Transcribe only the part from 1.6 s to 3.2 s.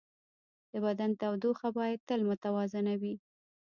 باید تل متوازنه وي.